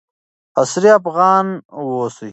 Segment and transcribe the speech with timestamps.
[0.59, 1.45] عصري افغان
[1.77, 2.29] اوسئ.